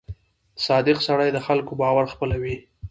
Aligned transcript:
•صادق 0.65 0.97
سړی 1.07 1.29
د 1.33 1.37
خلکو 1.47 1.71
باور 1.81 2.05
خپلوي. 2.13 2.55